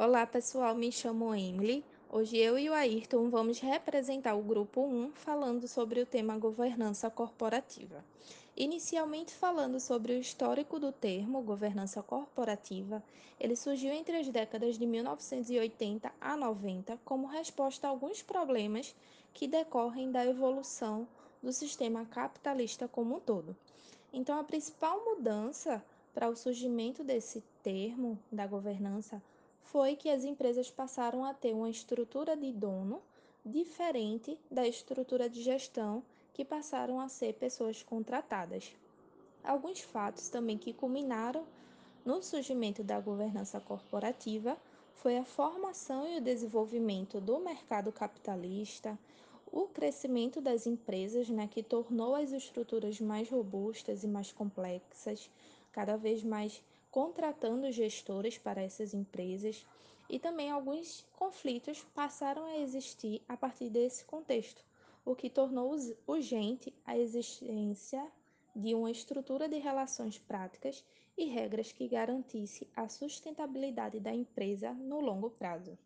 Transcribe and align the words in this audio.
Olá 0.00 0.24
pessoal, 0.24 0.76
me 0.76 0.92
chamo 0.92 1.34
Emily. 1.34 1.84
Hoje 2.08 2.36
eu 2.36 2.56
e 2.56 2.70
o 2.70 2.72
Ayrton 2.72 3.28
vamos 3.30 3.58
representar 3.58 4.36
o 4.36 4.42
grupo 4.44 4.80
1 4.80 5.10
falando 5.12 5.66
sobre 5.66 6.00
o 6.00 6.06
tema 6.06 6.38
governança 6.38 7.10
corporativa. 7.10 8.04
Inicialmente 8.56 9.34
falando 9.34 9.80
sobre 9.80 10.12
o 10.12 10.20
histórico 10.20 10.78
do 10.78 10.92
termo 10.92 11.42
governança 11.42 12.00
corporativa, 12.00 13.02
ele 13.40 13.56
surgiu 13.56 13.92
entre 13.92 14.18
as 14.18 14.28
décadas 14.28 14.78
de 14.78 14.86
1980 14.86 16.12
a 16.20 16.36
90 16.36 16.96
como 17.04 17.26
resposta 17.26 17.88
a 17.88 17.90
alguns 17.90 18.22
problemas 18.22 18.94
que 19.34 19.48
decorrem 19.48 20.12
da 20.12 20.24
evolução 20.24 21.08
do 21.42 21.52
sistema 21.52 22.04
capitalista 22.04 22.86
como 22.86 23.16
um 23.16 23.20
todo. 23.20 23.56
Então 24.12 24.38
a 24.38 24.44
principal 24.44 25.04
mudança 25.04 25.84
para 26.14 26.28
o 26.28 26.36
surgimento 26.36 27.02
desse 27.02 27.42
termo 27.64 28.16
da 28.30 28.46
governança 28.46 29.20
foi 29.70 29.96
que 29.96 30.08
as 30.08 30.24
empresas 30.24 30.70
passaram 30.70 31.24
a 31.24 31.34
ter 31.34 31.52
uma 31.54 31.68
estrutura 31.68 32.36
de 32.36 32.52
dono 32.52 33.02
diferente 33.44 34.38
da 34.50 34.66
estrutura 34.66 35.28
de 35.28 35.42
gestão, 35.42 36.02
que 36.32 36.44
passaram 36.44 36.98
a 36.98 37.08
ser 37.08 37.34
pessoas 37.34 37.82
contratadas. 37.82 38.72
Alguns 39.44 39.80
fatos 39.80 40.28
também 40.28 40.56
que 40.56 40.72
culminaram 40.72 41.44
no 42.04 42.22
surgimento 42.22 42.82
da 42.82 42.98
governança 42.98 43.60
corporativa 43.60 44.56
foi 44.94 45.18
a 45.18 45.24
formação 45.24 46.08
e 46.08 46.16
o 46.16 46.22
desenvolvimento 46.22 47.20
do 47.20 47.38
mercado 47.38 47.92
capitalista, 47.92 48.98
o 49.52 49.66
crescimento 49.66 50.40
das 50.40 50.66
empresas, 50.66 51.28
né, 51.28 51.46
que 51.46 51.62
tornou 51.62 52.14
as 52.14 52.32
estruturas 52.32 53.00
mais 53.00 53.28
robustas 53.30 54.02
e 54.02 54.08
mais 54.08 54.32
complexas, 54.32 55.30
cada 55.72 55.96
vez 55.96 56.22
mais 56.22 56.62
contratando 56.90 57.70
gestores 57.70 58.38
para 58.38 58.62
essas 58.62 58.94
empresas 58.94 59.66
e 60.08 60.18
também 60.18 60.50
alguns 60.50 61.06
conflitos 61.16 61.84
passaram 61.94 62.44
a 62.46 62.58
existir 62.58 63.22
a 63.28 63.36
partir 63.36 63.68
desse 63.68 64.04
contexto, 64.04 64.64
o 65.04 65.14
que 65.14 65.28
tornou 65.28 65.76
urgente 66.06 66.72
a 66.84 66.96
existência 66.96 68.04
de 68.54 68.74
uma 68.74 68.90
estrutura 68.90 69.48
de 69.48 69.58
relações 69.58 70.18
práticas 70.18 70.84
e 71.16 71.24
regras 71.26 71.72
que 71.72 71.88
garantisse 71.88 72.66
a 72.74 72.88
sustentabilidade 72.88 74.00
da 74.00 74.12
empresa 74.12 74.72
no 74.72 75.00
longo 75.00 75.30
prazo. 75.30 75.76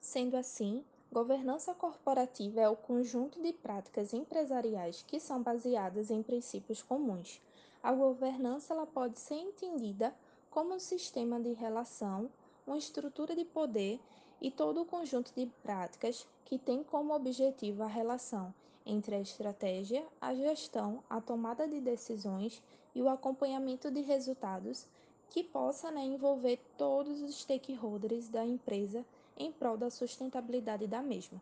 Sendo 0.00 0.36
assim, 0.36 0.84
governança 1.10 1.74
corporativa 1.74 2.60
é 2.60 2.68
o 2.68 2.76
conjunto 2.76 3.40
de 3.40 3.52
práticas 3.52 4.12
empresariais 4.12 5.02
que 5.02 5.18
são 5.18 5.42
baseadas 5.42 6.10
em 6.10 6.22
princípios 6.22 6.82
comuns 6.82 7.40
a 7.84 7.92
governança 7.92 8.72
ela 8.72 8.86
pode 8.86 9.20
ser 9.20 9.34
entendida 9.34 10.14
como 10.50 10.74
um 10.74 10.80
sistema 10.80 11.38
de 11.38 11.52
relação, 11.52 12.30
uma 12.66 12.78
estrutura 12.78 13.36
de 13.36 13.44
poder 13.44 14.00
e 14.40 14.50
todo 14.50 14.80
o 14.80 14.86
conjunto 14.86 15.34
de 15.36 15.44
práticas 15.62 16.26
que 16.46 16.58
tem 16.58 16.82
como 16.82 17.14
objetivo 17.14 17.82
a 17.82 17.86
relação 17.86 18.54
entre 18.86 19.16
a 19.16 19.20
estratégia, 19.20 20.02
a 20.18 20.34
gestão, 20.34 21.04
a 21.10 21.20
tomada 21.20 21.68
de 21.68 21.78
decisões 21.78 22.62
e 22.94 23.02
o 23.02 23.08
acompanhamento 23.08 23.90
de 23.90 24.00
resultados 24.00 24.88
que 25.28 25.44
possa 25.44 25.90
né, 25.90 26.02
envolver 26.02 26.58
todos 26.78 27.20
os 27.20 27.42
stakeholders 27.42 28.30
da 28.30 28.46
empresa 28.46 29.04
em 29.36 29.52
prol 29.52 29.76
da 29.76 29.90
sustentabilidade 29.90 30.86
da 30.86 31.02
mesma. 31.02 31.40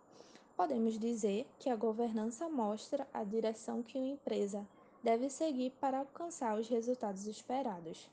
Podemos 0.57 0.99
dizer 0.99 1.47
que 1.61 1.71
a 1.71 1.77
governança 1.77 2.49
mostra 2.49 3.07
a 3.15 3.23
direção 3.23 3.81
que 3.81 3.97
uma 3.97 4.09
empresa 4.09 4.67
deve 5.03 5.29
seguir 5.29 5.71
para 5.81 5.99
alcançar 5.99 6.59
os 6.59 6.69
resultados 6.69 7.27
esperados. 7.27 8.09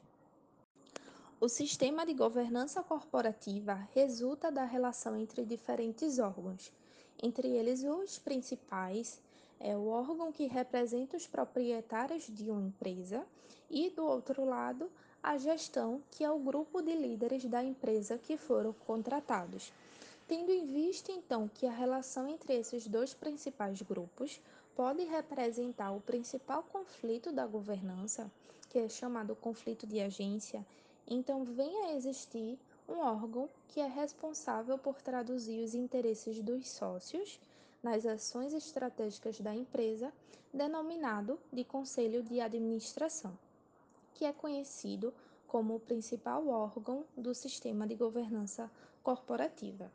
O 1.39 1.47
sistema 1.47 2.05
de 2.05 2.13
governança 2.13 2.83
corporativa 2.83 3.75
resulta 3.93 4.51
da 4.51 4.65
relação 4.65 5.15
entre 5.15 5.45
diferentes 5.45 6.19
órgãos, 6.19 6.71
entre 7.21 7.47
eles 7.47 7.83
os 7.83 8.17
principais 8.17 9.21
é 9.59 9.75
o 9.75 9.87
órgão 9.87 10.31
que 10.31 10.47
representa 10.47 11.17
os 11.17 11.27
proprietários 11.27 12.27
de 12.27 12.49
uma 12.49 12.61
empresa 12.61 13.25
e 13.69 13.89
do 13.89 14.05
outro 14.05 14.45
lado 14.45 14.89
a 15.21 15.37
gestão, 15.37 16.01
que 16.11 16.23
é 16.23 16.31
o 16.31 16.39
grupo 16.39 16.81
de 16.81 16.95
líderes 16.95 17.43
da 17.43 17.61
empresa 17.61 18.17
que 18.17 18.37
foram 18.37 18.71
contratados. 18.71 19.73
Tendo 20.29 20.51
em 20.51 20.65
vista 20.65 21.11
então 21.11 21.49
que 21.49 21.65
a 21.65 21.71
relação 21.71 22.25
entre 22.29 22.53
esses 22.53 22.87
dois 22.87 23.13
principais 23.13 23.81
grupos 23.81 24.39
pode 24.79 25.03
representar 25.03 25.91
o 25.91 25.99
principal 25.99 26.63
conflito 26.63 27.33
da 27.33 27.45
governança, 27.45 28.31
que 28.69 28.79
é 28.79 28.87
chamado 28.87 29.35
conflito 29.35 29.85
de 29.85 29.99
agência, 29.99 30.65
então 31.05 31.43
vem 31.43 31.83
a 31.83 31.95
existir 31.95 32.57
um 32.87 32.99
órgão 32.99 33.49
que 33.67 33.81
é 33.81 33.87
responsável 33.87 34.77
por 34.77 35.01
traduzir 35.01 35.59
os 35.59 35.75
interesses 35.75 36.39
dos 36.39 36.69
sócios 36.69 37.41
nas 37.83 38.05
ações 38.05 38.53
estratégicas 38.53 39.41
da 39.41 39.53
empresa, 39.53 40.13
denominado 40.53 41.37
de 41.51 41.65
Conselho 41.65 42.23
de 42.23 42.39
Administração, 42.39 43.37
que 44.13 44.23
é 44.23 44.31
conhecido 44.31 45.13
como 45.45 45.75
o 45.75 45.79
principal 45.81 46.47
órgão 46.47 47.03
do 47.17 47.35
sistema 47.35 47.85
de 47.85 47.95
governança 47.95 48.71
corporativa. 49.03 49.91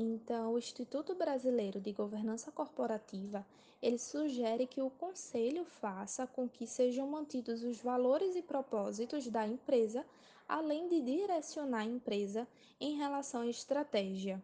Então, 0.00 0.52
o 0.52 0.58
Instituto 0.58 1.12
Brasileiro 1.12 1.80
de 1.80 1.90
Governança 1.90 2.52
Corporativa, 2.52 3.44
ele 3.82 3.98
sugere 3.98 4.64
que 4.64 4.80
o 4.80 4.90
conselho 4.90 5.64
faça 5.64 6.24
com 6.24 6.48
que 6.48 6.68
sejam 6.68 7.08
mantidos 7.08 7.64
os 7.64 7.80
valores 7.80 8.36
e 8.36 8.40
propósitos 8.40 9.26
da 9.26 9.44
empresa, 9.44 10.06
além 10.48 10.86
de 10.86 11.00
direcionar 11.00 11.80
a 11.80 11.84
empresa 11.84 12.46
em 12.80 12.96
relação 12.96 13.40
à 13.40 13.48
estratégia. 13.48 14.40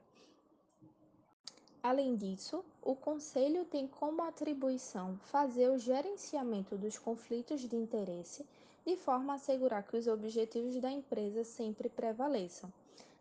Além 1.80 2.16
disso, 2.16 2.64
o 2.82 2.96
conselho 2.96 3.64
tem 3.64 3.86
como 3.86 4.22
atribuição 4.22 5.16
fazer 5.18 5.70
o 5.70 5.78
gerenciamento 5.78 6.76
dos 6.76 6.98
conflitos 6.98 7.60
de 7.60 7.76
interesse, 7.76 8.44
de 8.84 8.96
forma 8.96 9.34
a 9.34 9.36
assegurar 9.36 9.84
que 9.84 9.96
os 9.96 10.08
objetivos 10.08 10.80
da 10.80 10.90
empresa 10.90 11.44
sempre 11.44 11.88
prevaleçam. 11.88 12.72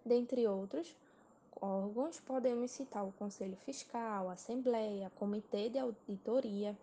Dentre 0.04 0.48
outros, 0.48 0.96
órgãos, 1.62 2.19
podemos 2.19 2.72
citar 2.72 3.06
o 3.06 3.12
Conselho 3.14 3.56
Fiscal, 3.58 4.30
a 4.30 4.34
Assembleia, 4.34 5.12
Comitê 5.16 5.69
de 5.69 5.80
Auditoria. 5.80 6.78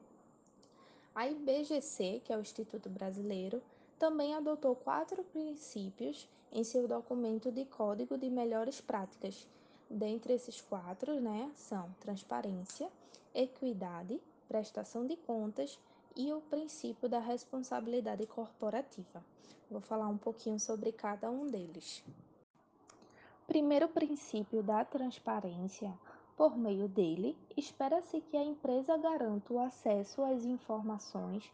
A 1.15 1.29
IBGC, 1.29 2.23
que 2.25 2.33
é 2.33 2.37
o 2.37 2.41
Instituto 2.41 2.89
Brasileiro, 2.89 3.63
também 3.99 4.35
adotou 4.35 4.75
quatro 4.75 5.23
princípios 5.25 6.29
em 6.53 6.65
seu 6.65 6.89
documento 6.89 7.53
de 7.53 7.65
Código 7.65 8.17
de 8.17 8.31
Melhores 8.31 8.81
Práticas. 8.81 9.47
Dentre 9.89 10.33
esses 10.33 10.61
quatro, 10.61 11.21
né, 11.21 11.51
são 11.55 11.91
transparência, 12.01 12.89
equidade, 13.35 14.21
prestação 14.49 15.07
de 15.07 15.17
contas 15.17 15.79
e 16.17 16.33
o 16.33 16.41
princípio 16.41 17.09
da 17.09 17.19
responsabilidade 17.19 18.27
corporativa. 18.27 19.23
Vou 19.71 19.81
falar 19.81 20.09
um 20.09 20.19
pouquinho 20.19 20.59
sobre 20.59 20.91
cada 20.91 21.31
um 21.31 21.47
deles. 21.47 22.03
Primeiro 23.51 23.89
princípio 23.89 24.63
da 24.63 24.85
transparência. 24.85 25.93
Por 26.37 26.57
meio 26.57 26.87
dele, 26.87 27.37
espera-se 27.57 28.21
que 28.21 28.37
a 28.37 28.45
empresa 28.45 28.97
garanta 28.97 29.53
o 29.53 29.59
acesso 29.59 30.23
às 30.23 30.45
informações 30.45 31.53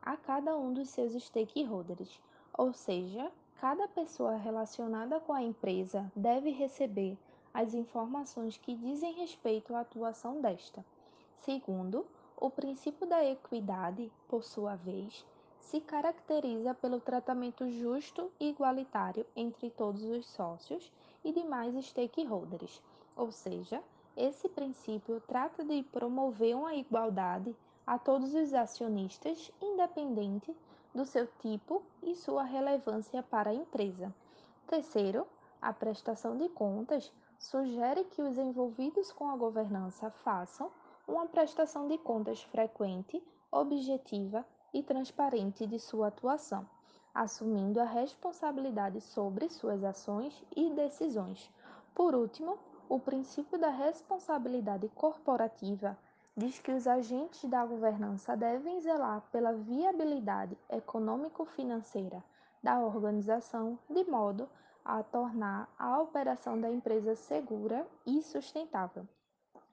a 0.00 0.16
cada 0.16 0.56
um 0.56 0.72
dos 0.72 0.88
seus 0.88 1.12
stakeholders, 1.22 2.18
ou 2.56 2.72
seja, 2.72 3.30
cada 3.60 3.86
pessoa 3.86 4.34
relacionada 4.36 5.20
com 5.20 5.34
a 5.34 5.42
empresa 5.42 6.10
deve 6.16 6.48
receber 6.48 7.18
as 7.52 7.74
informações 7.74 8.56
que 8.56 8.74
dizem 8.74 9.12
respeito 9.12 9.74
à 9.74 9.80
atuação 9.80 10.40
desta. 10.40 10.82
Segundo, 11.40 12.06
o 12.34 12.48
princípio 12.48 13.06
da 13.06 13.22
equidade, 13.22 14.10
por 14.26 14.42
sua 14.42 14.74
vez, 14.74 15.22
se 15.60 15.82
caracteriza 15.82 16.72
pelo 16.72 16.98
tratamento 16.98 17.70
justo 17.70 18.32
e 18.40 18.48
igualitário 18.48 19.26
entre 19.36 19.68
todos 19.68 20.02
os 20.02 20.24
sócios 20.24 20.90
e 21.26 21.32
demais 21.32 21.74
stakeholders, 21.84 22.80
ou 23.16 23.32
seja, 23.32 23.82
esse 24.16 24.48
princípio 24.48 25.20
trata 25.26 25.64
de 25.64 25.82
promover 25.82 26.54
uma 26.54 26.72
igualdade 26.76 27.54
a 27.84 27.98
todos 27.98 28.32
os 28.32 28.54
acionistas, 28.54 29.50
independente 29.60 30.56
do 30.94 31.04
seu 31.04 31.26
tipo 31.40 31.82
e 32.00 32.14
sua 32.14 32.44
relevância 32.44 33.24
para 33.24 33.50
a 33.50 33.54
empresa. 33.54 34.14
Terceiro, 34.68 35.26
a 35.60 35.72
prestação 35.72 36.38
de 36.38 36.48
contas 36.48 37.12
sugere 37.36 38.04
que 38.04 38.22
os 38.22 38.38
envolvidos 38.38 39.10
com 39.10 39.28
a 39.28 39.36
governança 39.36 40.08
façam 40.10 40.70
uma 41.08 41.26
prestação 41.26 41.88
de 41.88 41.98
contas 41.98 42.40
frequente, 42.44 43.20
objetiva 43.50 44.46
e 44.72 44.80
transparente 44.80 45.66
de 45.66 45.80
sua 45.80 46.06
atuação, 46.06 46.64
assumindo 47.16 47.80
a 47.80 47.84
responsabilidade 47.84 49.00
sobre 49.00 49.48
suas 49.48 49.82
ações 49.82 50.44
e 50.54 50.68
decisões. 50.70 51.50
Por 51.94 52.14
último, 52.14 52.58
o 52.90 53.00
princípio 53.00 53.58
da 53.58 53.70
responsabilidade 53.70 54.88
corporativa 54.94 55.96
diz 56.36 56.58
que 56.58 56.70
os 56.70 56.86
agentes 56.86 57.42
da 57.48 57.64
governança 57.64 58.36
devem 58.36 58.80
zelar 58.82 59.22
pela 59.32 59.54
viabilidade 59.54 60.58
econômico-financeira 60.68 62.22
da 62.62 62.78
organização, 62.78 63.78
de 63.88 64.04
modo 64.04 64.46
a 64.84 65.02
tornar 65.02 65.72
a 65.78 65.98
operação 66.00 66.60
da 66.60 66.70
empresa 66.70 67.16
segura 67.16 67.86
e 68.04 68.22
sustentável. 68.22 69.08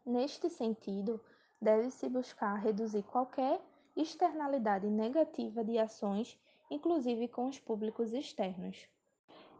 Neste 0.05 0.49
sentido, 0.49 1.19
deve-se 1.61 2.07
buscar 2.07 2.55
reduzir 2.55 3.03
qualquer 3.03 3.59
externalidade 3.95 4.87
negativa 4.87 5.63
de 5.63 5.77
ações, 5.77 6.39
inclusive 6.73 7.27
com 7.27 7.47
os 7.47 7.59
públicos 7.59 8.13
externos. 8.13 8.87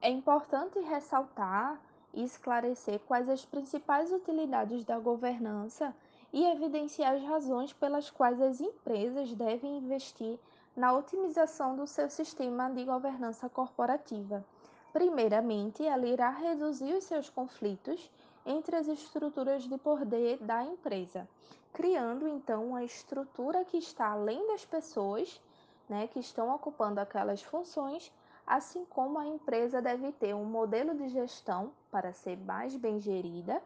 É 0.02 0.10
importante 0.10 0.80
ressaltar 0.80 1.80
e 2.14 2.24
esclarecer 2.24 3.00
quais 3.02 3.30
as 3.30 3.46
principais 3.46 4.12
utilidades 4.12 4.84
da 4.84 5.00
governança 5.00 5.96
e 6.32 6.44
evidenciar 6.46 7.14
as 7.14 7.24
razões 7.24 7.72
pelas 7.72 8.10
quais 8.10 8.42
as 8.42 8.60
empresas 8.60 9.34
devem 9.34 9.78
investir 9.78 10.40
na 10.76 10.92
otimização 10.92 11.76
do 11.76 11.86
seu 11.86 12.10
sistema 12.10 12.70
de 12.70 12.84
governança 12.84 13.48
corporativa. 13.48 14.44
Primeiramente, 14.92 15.86
ela 15.86 16.08
irá 16.08 16.30
reduzir 16.32 16.94
os 16.96 17.04
seus 17.04 17.30
conflitos 17.30 18.12
entre 18.46 18.76
as 18.76 18.88
estruturas 18.88 19.64
de 19.64 19.78
poder 19.78 20.38
da 20.40 20.64
empresa, 20.64 21.28
criando 21.72 22.28
então 22.28 22.68
uma 22.70 22.84
estrutura 22.84 23.64
que 23.64 23.78
está 23.78 24.08
além 24.08 24.46
das 24.48 24.66
pessoas 24.66 25.40
né, 25.94 26.08
que 26.08 26.20
estão 26.20 26.54
ocupando 26.54 27.00
aquelas 27.00 27.44
funções, 27.44 28.12
assim 28.48 28.84
como 28.86 29.20
a 29.20 29.28
empresa 29.28 29.80
deve 29.80 30.12
ter 30.14 30.34
um 30.34 30.44
modelo 30.44 30.96
de 30.96 31.08
gestão 31.10 31.72
para 31.92 32.12
ser 32.12 32.36
mais 32.36 32.76
bem 32.76 33.00
gerida 33.00 33.62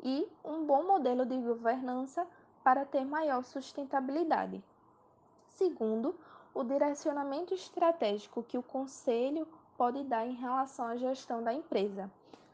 e 0.00 0.28
um 0.44 0.64
bom 0.64 0.84
modelo 0.84 1.26
de 1.26 1.36
governança 1.38 2.24
para 2.62 2.84
ter 2.84 3.04
maior 3.04 3.42
sustentabilidade. 3.42 4.62
Segundo, 5.48 6.14
o 6.54 6.62
direcionamento 6.62 7.52
estratégico 7.52 8.44
que 8.44 8.56
o 8.56 8.62
conselho 8.62 9.46
pode 9.76 10.04
dar 10.04 10.24
em 10.24 10.34
relação 10.34 10.86
à 10.86 10.96
gestão 10.96 11.42
da 11.42 11.52
empresa. 11.52 12.08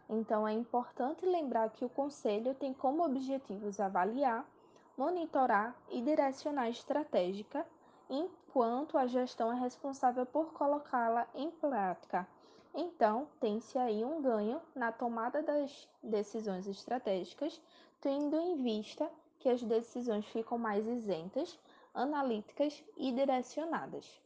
Então, 0.09 0.49
é 0.49 0.55
importante 0.55 1.27
lembrar 1.27 1.69
que 1.69 1.85
o 1.85 1.91
conselho 1.91 2.55
tem 2.55 2.73
como 2.73 3.05
objetivos 3.05 3.79
avaliar, 3.79 4.49
monitorar 4.97 5.77
e 5.91 6.01
direcionar 6.01 6.71
estratégica, 6.71 7.67
enquanto 8.09 8.97
a 8.97 9.07
gestão 9.07 9.53
é 9.53 9.59
responsável 9.59 10.25
por 10.25 10.53
colocá-la 10.53 11.27
em 11.35 11.51
prática. 11.51 12.27
Então, 12.75 13.27
tem-se 13.41 13.79
aí 13.79 14.05
um 14.05 14.23
ganho 14.23 14.61
na 14.75 14.93
tomada 14.93 15.43
das 15.43 15.89
decisões 16.03 16.67
estratégicas, 16.67 17.61
tendo 18.01 18.37
em 18.37 18.63
vista 18.63 19.11
que 19.39 19.49
as 19.49 19.63
decisões 19.63 20.27
ficam 20.27 20.59
mais 20.59 20.87
isentas, 20.87 21.59
analíticas 21.95 22.85
e 22.97 23.11
direcionadas. 23.13 24.21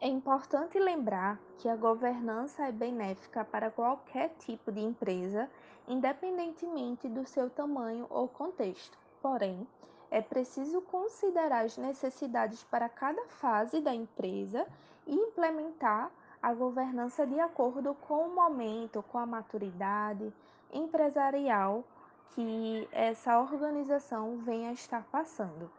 É 0.00 0.08
importante 0.08 0.78
lembrar 0.78 1.40
que 1.58 1.68
a 1.68 1.76
governança 1.76 2.66
é 2.66 2.72
benéfica 2.72 3.44
para 3.44 3.70
qualquer 3.70 4.30
tipo 4.38 4.70
de 4.70 4.80
empresa, 4.80 5.50
independentemente 5.88 7.08
do 7.08 7.26
seu 7.26 7.48
tamanho 7.48 8.06
ou 8.10 8.28
contexto. 8.28 8.98
Porém, 9.22 9.66
é 10.10 10.20
preciso 10.20 10.80
considerar 10.82 11.64
as 11.64 11.76
necessidades 11.76 12.62
para 12.64 12.88
cada 12.88 13.26
fase 13.26 13.80
da 13.80 13.94
empresa 13.94 14.66
e 15.06 15.14
implementar 15.14 16.10
a 16.42 16.52
governança 16.52 17.26
de 17.26 17.40
acordo 17.40 17.94
com 17.94 18.26
o 18.26 18.34
momento, 18.34 19.02
com 19.02 19.18
a 19.18 19.26
maturidade 19.26 20.32
empresarial 20.72 21.84
que 22.34 22.88
essa 22.92 23.40
organização 23.40 24.38
venha 24.38 24.70
a 24.70 24.72
estar 24.72 25.04
passando. 25.04 25.70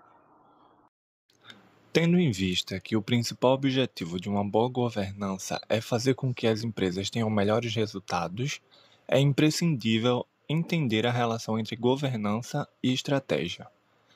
Tendo 1.92 2.19
em 2.19 2.31
vista 2.31 2.80
que 2.80 2.98
o 2.98 3.01
principal 3.01 3.54
objetivo 3.54 4.19
de 4.19 4.27
uma 4.27 4.44
boa 4.44 4.69
governança 4.69 5.62
é 5.69 5.80
fazer 5.80 6.13
com 6.13 6.33
que 6.33 6.48
as 6.48 6.63
empresas 6.63 7.10
tenham 7.10 7.30
melhores 7.30 7.74
resultados, 7.74 8.60
é 9.07 9.19
imprescindível 9.19 10.25
entender 10.50 11.06
a 11.06 11.12
relação 11.12 11.57
entre 11.57 11.75
governança 11.75 12.68
e 12.83 12.92
estratégia. 12.92 13.68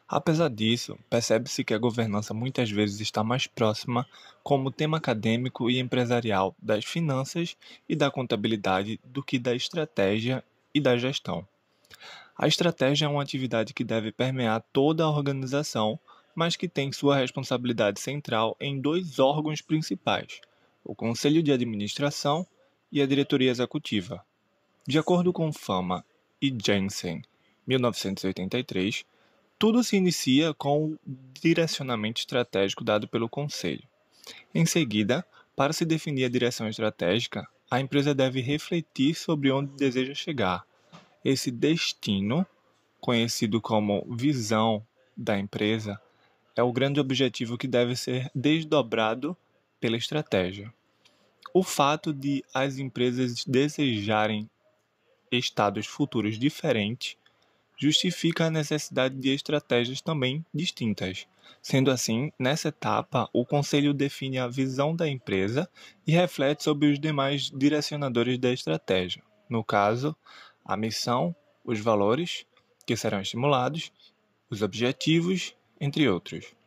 Apesar 0.09 0.49
disso, 0.49 0.97
percebe-se 1.09 1.63
que 1.63 1.73
a 1.73 1.77
governança 1.77 2.33
muitas 2.33 2.71
vezes 2.71 2.99
está 2.99 3.23
mais 3.23 3.45
próxima 3.45 4.07
como 4.41 4.71
tema 4.71 4.97
acadêmico 4.97 5.69
e 5.69 5.79
empresarial 5.79 6.55
das 6.59 6.83
finanças 6.83 7.55
e 7.87 7.95
da 7.95 8.09
contabilidade 8.09 8.99
do 9.03 9.21
que 9.21 9.37
da 9.37 9.55
estratégia 9.55 10.43
e 10.73 10.81
da 10.81 10.97
gestão. 10.97 11.47
A 12.35 12.47
estratégia 12.47 13.05
é 13.05 13.09
uma 13.09 13.21
atividade 13.21 13.73
que 13.73 13.83
deve 13.83 14.11
permear 14.11 14.63
toda 14.73 15.03
a 15.03 15.09
organização 15.09 15.99
mas 16.39 16.55
que 16.55 16.69
tem 16.69 16.89
sua 16.89 17.17
responsabilidade 17.17 17.99
central 17.99 18.55
em 18.61 18.79
dois 18.79 19.19
órgãos 19.19 19.61
principais: 19.61 20.39
o 20.85 20.95
Conselho 20.95 21.43
de 21.43 21.51
Administração 21.51 22.47
e 22.89 23.01
a 23.01 23.05
Diretoria 23.05 23.51
Executiva. 23.51 24.23
De 24.87 24.97
acordo 24.97 25.33
com 25.33 25.51
Fama 25.51 26.03
e 26.41 26.55
Jensen, 26.65 27.21
1983, 27.67 29.05
tudo 29.59 29.83
se 29.83 29.97
inicia 29.97 30.53
com 30.53 30.85
o 30.85 30.99
direcionamento 31.33 32.21
estratégico 32.21 32.81
dado 32.81 33.09
pelo 33.09 33.27
Conselho. 33.27 33.83
Em 34.55 34.65
seguida, 34.65 35.25
para 35.53 35.73
se 35.73 35.83
definir 35.83 36.23
a 36.23 36.29
direção 36.29 36.69
estratégica, 36.69 37.45
a 37.69 37.81
empresa 37.81 38.15
deve 38.15 38.39
refletir 38.39 39.13
sobre 39.13 39.51
onde 39.51 39.75
deseja 39.75 40.15
chegar. 40.15 40.65
Esse 41.25 41.51
destino, 41.51 42.47
conhecido 43.01 43.59
como 43.59 44.07
visão 44.09 44.81
da 45.15 45.37
empresa, 45.37 46.01
é 46.55 46.63
o 46.63 46.71
grande 46.71 47.01
objetivo 47.01 47.57
que 47.57 47.67
deve 47.67 47.97
ser 47.97 48.31
desdobrado 48.33 49.35
pela 49.77 49.97
estratégia. 49.97 50.73
O 51.53 51.63
fato 51.63 52.13
de 52.13 52.43
as 52.53 52.77
empresas 52.77 53.43
desejarem 53.43 54.49
estados 55.29 55.85
futuros 55.85 56.39
diferentes 56.39 57.17
justifica 57.79 58.45
a 58.45 58.51
necessidade 58.51 59.15
de 59.15 59.29
estratégias 59.33 60.01
também 60.01 60.45
distintas. 60.53 61.25
Sendo 61.61 61.89
assim, 61.89 62.31
nessa 62.37 62.67
etapa, 62.67 63.29
o 63.33 63.45
conselho 63.45 63.93
define 63.93 64.37
a 64.37 64.47
visão 64.47 64.95
da 64.95 65.07
empresa 65.07 65.67
e 66.05 66.11
reflete 66.11 66.63
sobre 66.63 66.91
os 66.91 66.99
demais 66.99 67.49
direcionadores 67.49 68.37
da 68.37 68.51
estratégia. 68.51 69.23
No 69.49 69.63
caso, 69.63 70.15
a 70.63 70.75
missão, 70.75 71.33
os 71.63 71.79
valores 71.79 72.45
que 72.85 72.95
serão 72.95 73.21
estimulados, 73.21 73.91
os 74.49 74.61
objetivos 74.61 75.55
entre 75.79 76.07
outros. 76.09 76.58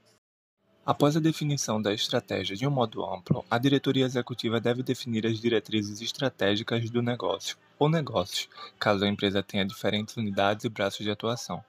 Após 0.85 1.17
a 1.17 1.21
definição 1.21 1.81
da 1.81 1.95
estratégia 1.95 2.57
de 2.57 2.67
um 2.67 2.71
modo 2.71 3.05
amplo, 3.05 3.45
a 3.49 3.57
diretoria 3.57 4.05
executiva 4.05 4.61
deve 4.61 4.83
definir 4.83 5.25
as 5.25 5.39
diretrizes 5.39 6.01
estratégicas 6.01 6.91
do 6.91 7.01
negócio, 7.01 7.57
ou 7.79 7.89
negócios, 7.89 8.49
caso 8.81 9.05
a 9.05 9.09
empresa 9.09 9.45
tenha 9.45 9.65
diferentes 9.65 10.17
unidades 10.17 10.65
e 10.65 10.69
braços 10.69 11.05
de 11.05 11.11
atuação. 11.13 11.65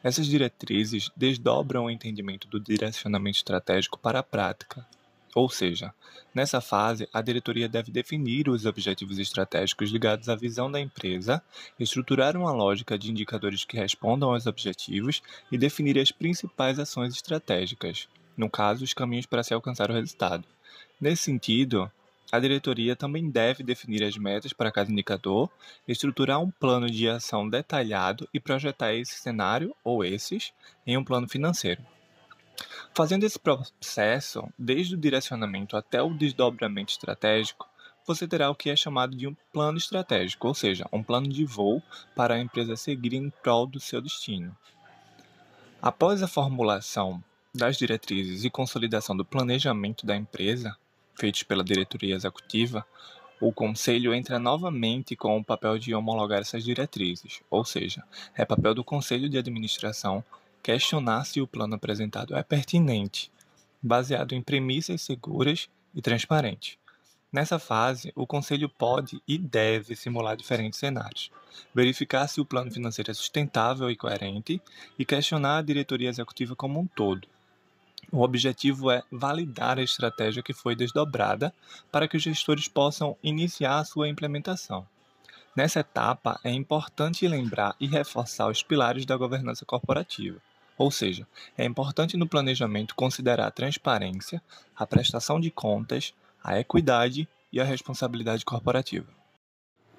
Essas 0.00 0.28
diretrizes 0.28 1.10
desdobram 1.16 1.86
o 1.86 1.90
entendimento 1.90 2.46
do 2.46 2.60
direcionamento 2.60 3.38
estratégico 3.38 3.98
para 3.98 4.20
a 4.20 4.22
prática, 4.22 4.86
ou 5.34 5.48
seja, 5.48 5.92
nessa 6.32 6.60
fase, 6.60 7.08
a 7.12 7.20
diretoria 7.20 7.68
deve 7.68 7.90
definir 7.90 8.48
os 8.48 8.64
objetivos 8.64 9.18
estratégicos 9.18 9.90
ligados 9.90 10.28
à 10.28 10.36
visão 10.36 10.70
da 10.70 10.78
empresa, 10.78 11.42
estruturar 11.80 12.36
uma 12.36 12.52
lógica 12.52 12.96
de 12.96 13.10
indicadores 13.10 13.64
que 13.64 13.76
respondam 13.76 14.32
aos 14.32 14.46
objetivos 14.46 15.20
e 15.50 15.58
definir 15.58 15.98
as 15.98 16.12
principais 16.12 16.78
ações 16.78 17.14
estratégicas, 17.14 18.06
no 18.36 18.48
caso, 18.50 18.84
os 18.84 18.94
caminhos 18.94 19.26
para 19.26 19.42
se 19.42 19.54
alcançar 19.54 19.90
o 19.90 19.94
resultado. 19.94 20.46
Nesse 21.00 21.22
sentido, 21.22 21.90
a 22.30 22.38
diretoria 22.38 22.96
também 22.96 23.28
deve 23.28 23.62
definir 23.62 24.02
as 24.02 24.16
metas 24.16 24.54
para 24.54 24.72
cada 24.72 24.90
indicador, 24.90 25.50
estruturar 25.86 26.40
um 26.40 26.50
plano 26.50 26.88
de 26.88 27.06
ação 27.08 27.46
detalhado 27.48 28.26
e 28.32 28.40
projetar 28.40 28.94
esse 28.94 29.16
cenário 29.16 29.76
ou 29.84 30.02
esses 30.02 30.52
em 30.86 30.96
um 30.96 31.04
plano 31.04 31.28
financeiro. 31.28 31.84
Fazendo 32.94 33.24
esse 33.24 33.38
processo, 33.38 34.48
desde 34.58 34.94
o 34.94 34.98
direcionamento 34.98 35.76
até 35.76 36.02
o 36.02 36.14
desdobramento 36.14 36.92
estratégico, 36.92 37.68
você 38.06 38.26
terá 38.26 38.50
o 38.50 38.54
que 38.54 38.70
é 38.70 38.76
chamado 38.76 39.14
de 39.14 39.26
um 39.26 39.36
plano 39.52 39.78
estratégico, 39.78 40.48
ou 40.48 40.54
seja, 40.54 40.86
um 40.92 41.02
plano 41.02 41.28
de 41.28 41.44
voo 41.44 41.82
para 42.16 42.34
a 42.34 42.40
empresa 42.40 42.76
seguir 42.76 43.14
em 43.14 43.30
prol 43.30 43.66
do 43.66 43.78
seu 43.78 44.00
destino. 44.00 44.56
Após 45.80 46.22
a 46.22 46.28
formulação 46.28 47.22
das 47.54 47.76
diretrizes 47.76 48.44
e 48.44 48.50
consolidação 48.50 49.14
do 49.14 49.26
planejamento 49.26 50.06
da 50.06 50.16
empresa, 50.16 50.74
feitos 51.14 51.42
pela 51.42 51.62
diretoria 51.62 52.14
executiva, 52.14 52.86
o 53.38 53.52
Conselho 53.52 54.14
entra 54.14 54.38
novamente 54.38 55.14
com 55.14 55.36
o 55.36 55.44
papel 55.44 55.78
de 55.78 55.94
homologar 55.94 56.40
essas 56.40 56.64
diretrizes, 56.64 57.42
ou 57.50 57.62
seja, 57.62 58.02
é 58.34 58.44
papel 58.46 58.74
do 58.74 58.82
Conselho 58.82 59.28
de 59.28 59.36
Administração 59.36 60.24
questionar 60.62 61.26
se 61.26 61.42
o 61.42 61.46
plano 61.46 61.74
apresentado 61.74 62.34
é 62.34 62.42
pertinente, 62.42 63.30
baseado 63.82 64.32
em 64.32 64.40
premissas 64.40 65.02
seguras 65.02 65.68
e 65.94 66.00
transparentes. 66.00 66.78
Nessa 67.30 67.58
fase, 67.58 68.12
o 68.14 68.26
Conselho 68.26 68.68
pode 68.68 69.22
e 69.28 69.36
deve 69.36 69.94
simular 69.94 70.36
diferentes 70.36 70.78
cenários, 70.78 71.30
verificar 71.74 72.28
se 72.28 72.40
o 72.40 72.46
plano 72.46 72.70
financeiro 72.70 73.10
é 73.10 73.14
sustentável 73.14 73.90
e 73.90 73.96
coerente 73.96 74.62
e 74.98 75.04
questionar 75.04 75.58
a 75.58 75.62
diretoria 75.62 76.08
executiva 76.08 76.56
como 76.56 76.80
um 76.80 76.86
todo. 76.86 77.28
O 78.12 78.22
objetivo 78.22 78.90
é 78.90 79.02
validar 79.10 79.78
a 79.78 79.82
estratégia 79.82 80.42
que 80.42 80.52
foi 80.52 80.76
desdobrada 80.76 81.54
para 81.90 82.06
que 82.06 82.18
os 82.18 82.22
gestores 82.22 82.68
possam 82.68 83.16
iniciar 83.22 83.78
a 83.78 83.84
sua 83.86 84.06
implementação. 84.06 84.86
Nessa 85.56 85.80
etapa, 85.80 86.38
é 86.44 86.50
importante 86.50 87.26
lembrar 87.26 87.74
e 87.80 87.86
reforçar 87.86 88.50
os 88.50 88.62
pilares 88.62 89.06
da 89.06 89.16
governança 89.16 89.64
corporativa. 89.64 90.38
Ou 90.76 90.90
seja, 90.90 91.26
é 91.56 91.64
importante 91.64 92.18
no 92.18 92.28
planejamento 92.28 92.94
considerar 92.94 93.46
a 93.46 93.50
transparência, 93.50 94.42
a 94.76 94.86
prestação 94.86 95.40
de 95.40 95.50
contas, 95.50 96.12
a 96.44 96.60
equidade 96.60 97.26
e 97.50 97.60
a 97.60 97.64
responsabilidade 97.64 98.44
corporativa. 98.44 99.21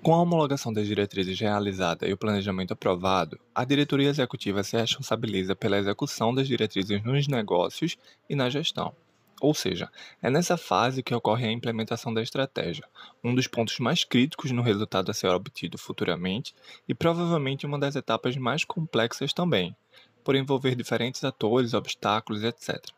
Com 0.03 0.13
a 0.13 0.21
homologação 0.21 0.73
das 0.73 0.85
diretrizes 0.85 1.39
realizada 1.39 2.05
e 2.05 2.11
o 2.11 2.17
planejamento 2.17 2.73
aprovado, 2.73 3.39
a 3.55 3.63
diretoria 3.63 4.09
executiva 4.09 4.61
se 4.61 4.75
responsabiliza 4.75 5.55
pela 5.55 5.77
execução 5.77 6.35
das 6.35 6.45
diretrizes 6.45 7.01
nos 7.01 7.25
negócios 7.29 7.95
e 8.29 8.35
na 8.35 8.49
gestão. 8.49 8.93
Ou 9.39 9.53
seja, 9.53 9.89
é 10.21 10.29
nessa 10.29 10.57
fase 10.57 11.01
que 11.01 11.15
ocorre 11.15 11.47
a 11.47 11.51
implementação 11.53 12.13
da 12.13 12.21
estratégia, 12.21 12.85
um 13.23 13.33
dos 13.33 13.47
pontos 13.47 13.79
mais 13.79 14.03
críticos 14.03 14.51
no 14.51 14.61
resultado 14.61 15.09
a 15.09 15.13
ser 15.13 15.29
obtido 15.29 15.77
futuramente 15.77 16.53
e 16.85 16.93
provavelmente 16.93 17.65
uma 17.65 17.79
das 17.79 17.95
etapas 17.95 18.35
mais 18.35 18.65
complexas 18.65 19.31
também, 19.31 19.73
por 20.21 20.35
envolver 20.35 20.75
diferentes 20.75 21.23
atores, 21.23 21.73
obstáculos, 21.73 22.43
etc. 22.43 22.89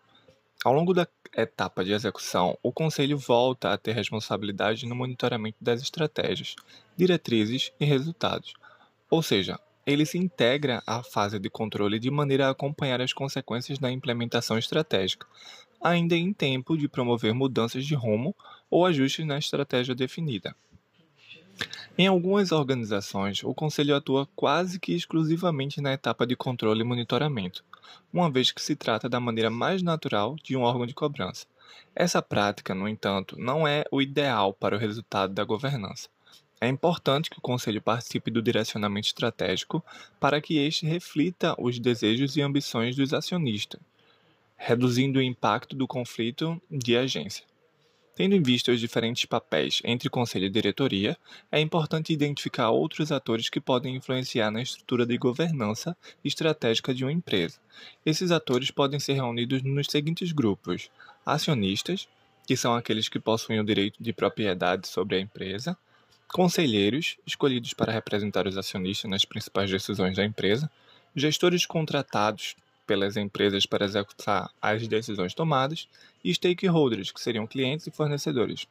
Ao 0.64 0.74
longo 0.74 0.92
da 0.92 1.08
etapa 1.36 1.84
de 1.84 1.92
execução, 1.92 2.58
o 2.64 2.72
Conselho 2.72 3.18
volta 3.18 3.72
a 3.72 3.78
ter 3.78 3.94
responsabilidade 3.94 4.86
no 4.86 4.96
monitoramento 4.96 5.58
das 5.62 5.82
estratégias, 5.82 6.56
diretrizes 6.96 7.72
e 7.80 7.86
resultados. 7.86 8.54
Ou 9.10 9.22
seja, 9.22 9.60
ele 9.86 10.06
se 10.06 10.18
integra 10.18 10.82
à 10.86 11.04
fase 11.04 11.38
de 11.38 11.50
controle 11.50 12.00
de 12.00 12.10
maneira 12.10 12.48
a 12.48 12.52
acompanhar 12.52 13.02
as 13.02 13.14
consequências 13.14 13.78
da 13.78 13.92
implementação 13.92 14.58
estratégica, 14.58 15.28
ainda 15.82 16.16
em 16.16 16.34
tempo 16.34 16.78
de 16.78 16.88
promover 16.88 17.34
mudanças 17.34 17.86
de 17.86 17.94
rumo 17.94 18.36
ou 18.70 18.86
ajustes 18.86 19.26
na 19.26 19.38
estratégia 19.38 19.94
definida. 19.94 20.56
Em 21.98 22.08
algumas 22.08 22.52
organizações, 22.52 23.44
o 23.44 23.54
Conselho 23.54 23.96
atua 23.96 24.28
quase 24.36 24.80
que 24.80 24.94
exclusivamente 24.94 25.80
na 25.80 25.94
etapa 25.94 26.28
de 26.28 26.36
controle 26.36 26.82
e 26.82 26.84
monitoramento, 26.84 27.64
uma 28.12 28.30
vez 28.30 28.52
que 28.52 28.62
se 28.62 28.76
trata 28.76 29.08
da 29.08 29.20
maneira 29.20 29.50
mais 29.50 29.82
natural 29.82 30.36
de 30.44 30.58
um 30.58 30.62
órgão 30.62 30.86
de 30.86 30.94
cobrança. 30.94 31.46
Essa 31.96 32.22
prática, 32.22 32.76
no 32.76 32.88
entanto, 32.88 33.40
não 33.40 33.66
é 33.66 33.86
o 33.90 34.02
ideal 34.02 34.54
para 34.54 34.76
o 34.76 34.80
resultado 34.80 35.34
da 35.34 35.46
governança. 35.46 36.10
É 36.60 36.68
importante 36.68 37.30
que 37.30 37.38
o 37.38 37.42
Conselho 37.42 37.82
participe 37.82 38.32
do 38.32 38.42
direcionamento 38.42 39.08
estratégico 39.08 39.84
para 40.20 40.42
que 40.42 40.58
este 40.58 40.86
reflita 40.86 41.56
os 41.58 41.80
desejos 41.80 42.36
e 42.36 42.42
ambições 42.42 42.96
dos 42.96 43.14
acionistas, 43.14 43.80
reduzindo 44.58 45.20
o 45.20 45.22
impacto 45.22 45.76
do 45.76 45.88
conflito 45.88 46.62
de 46.70 46.98
agência. 46.98 47.46
Tendo 48.16 48.34
em 48.34 48.42
vista 48.42 48.72
os 48.72 48.80
diferentes 48.80 49.26
papéis 49.26 49.82
entre 49.84 50.10
conselho 50.10 50.46
e 50.46 50.50
diretoria, 50.50 51.18
é 51.52 51.60
importante 51.60 52.14
identificar 52.14 52.70
outros 52.70 53.12
atores 53.12 53.50
que 53.50 53.60
podem 53.60 53.94
influenciar 53.94 54.50
na 54.50 54.62
estrutura 54.62 55.06
de 55.06 55.18
governança 55.18 55.98
estratégica 56.24 56.94
de 56.94 57.04
uma 57.04 57.12
empresa. 57.12 57.60
Esses 58.06 58.32
atores 58.32 58.72
podem 58.72 59.02
ser 59.02 59.14
reunidos 59.14 59.62
nos 59.64 59.88
seguintes 59.88 60.32
grupos: 60.32 60.90
acionistas, 61.26 62.08
que 62.48 62.56
são 62.56 62.74
aqueles 62.74 63.10
que 63.10 63.20
possuem 63.20 63.60
o 63.60 63.66
direito 63.66 64.02
de 64.02 64.14
propriedade 64.14 64.88
sobre 64.88 65.18
a 65.18 65.20
empresa, 65.20 65.78
conselheiros, 66.30 67.18
escolhidos 67.28 67.74
para 67.74 67.92
representar 67.92 68.48
os 68.48 68.58
acionistas 68.58 69.12
nas 69.12 69.26
principais 69.26 69.70
decisões 69.70 70.16
da 70.16 70.24
empresa, 70.24 70.72
gestores 71.14 71.66
contratados 71.66 72.56
pelas 72.86 73.18
empresas 73.18 73.66
para 73.66 73.86
executar 73.86 74.50
as 74.62 74.88
decisões 74.88 75.34
tomadas, 75.34 75.88
e 76.24 76.34
stakeholders, 76.34 77.12
que 77.12 77.22
seriam 77.22 77.46
clientes 77.46 77.88
e 77.88 77.92
fornecedores. 77.92 78.68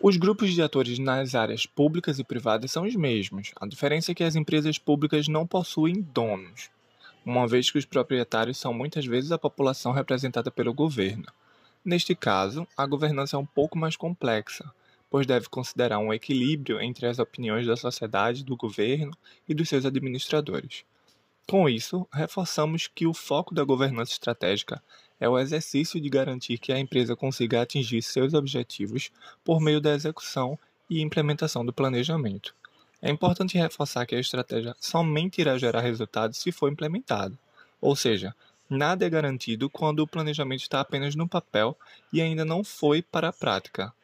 Os 0.00 0.16
grupos 0.16 0.52
de 0.52 0.62
atores 0.62 0.98
nas 0.98 1.34
áreas 1.34 1.66
públicas 1.66 2.18
e 2.18 2.24
privadas 2.24 2.70
são 2.70 2.84
os 2.84 2.94
mesmos. 2.94 3.52
A 3.60 3.66
diferença 3.66 4.12
é 4.12 4.14
que 4.14 4.24
as 4.24 4.36
empresas 4.36 4.78
públicas 4.78 5.26
não 5.26 5.46
possuem 5.46 6.02
donos, 6.12 6.70
uma 7.24 7.48
vez 7.48 7.70
que 7.70 7.78
os 7.78 7.84
proprietários 7.84 8.58
são 8.58 8.72
muitas 8.72 9.04
vezes 9.04 9.32
a 9.32 9.38
população 9.38 9.92
representada 9.92 10.50
pelo 10.50 10.72
governo. 10.72 11.26
Neste 11.84 12.14
caso, 12.14 12.66
a 12.76 12.86
governança 12.86 13.36
é 13.36 13.38
um 13.38 13.46
pouco 13.46 13.78
mais 13.78 13.96
complexa, 13.96 14.70
pois 15.10 15.26
deve 15.26 15.48
considerar 15.48 15.98
um 15.98 16.12
equilíbrio 16.12 16.80
entre 16.80 17.06
as 17.06 17.18
opiniões 17.18 17.66
da 17.66 17.76
sociedade, 17.76 18.44
do 18.44 18.56
governo 18.56 19.16
e 19.48 19.54
dos 19.54 19.68
seus 19.68 19.84
administradores. 19.84 20.84
Com 21.48 21.68
isso, 21.68 22.08
reforçamos 22.12 22.88
que 22.92 23.06
o 23.06 23.14
foco 23.14 23.54
da 23.54 23.62
governança 23.62 24.12
estratégica 24.12 24.82
é 25.20 25.28
o 25.28 25.38
exercício 25.38 26.00
de 26.00 26.08
garantir 26.08 26.58
que 26.58 26.72
a 26.72 26.78
empresa 26.78 27.14
consiga 27.14 27.62
atingir 27.62 28.02
seus 28.02 28.34
objetivos 28.34 29.12
por 29.44 29.60
meio 29.60 29.80
da 29.80 29.94
execução 29.94 30.58
e 30.90 31.00
implementação 31.00 31.64
do 31.64 31.72
planejamento. 31.72 32.54
É 33.00 33.10
importante 33.10 33.56
reforçar 33.56 34.06
que 34.06 34.16
a 34.16 34.20
estratégia 34.20 34.74
somente 34.80 35.40
irá 35.40 35.56
gerar 35.56 35.82
resultados 35.82 36.38
se 36.38 36.50
for 36.50 36.70
implementada, 36.70 37.38
ou 37.80 37.94
seja, 37.94 38.34
nada 38.68 39.06
é 39.06 39.10
garantido 39.10 39.70
quando 39.70 40.00
o 40.00 40.06
planejamento 40.06 40.62
está 40.62 40.80
apenas 40.80 41.14
no 41.14 41.28
papel 41.28 41.76
e 42.12 42.20
ainda 42.20 42.44
não 42.44 42.64
foi 42.64 43.02
para 43.02 43.28
a 43.28 43.32
prática. 43.32 43.94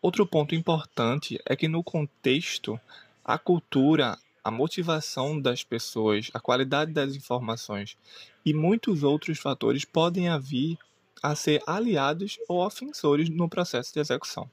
Outro 0.00 0.24
ponto 0.24 0.54
importante 0.54 1.40
é 1.44 1.56
que, 1.56 1.66
no 1.66 1.82
contexto, 1.82 2.78
a 3.24 3.36
cultura, 3.38 4.16
a 4.46 4.50
motivação 4.52 5.40
das 5.40 5.64
pessoas, 5.64 6.30
a 6.32 6.38
qualidade 6.38 6.92
das 6.92 7.16
informações 7.16 7.98
e 8.44 8.54
muitos 8.54 9.02
outros 9.02 9.40
fatores 9.40 9.84
podem 9.84 10.26
vir 10.38 10.78
a 11.20 11.34
ser 11.34 11.60
aliados 11.66 12.38
ou 12.48 12.64
ofensores 12.64 13.28
no 13.28 13.48
processo 13.48 13.92
de 13.92 13.98
execução. 13.98 14.48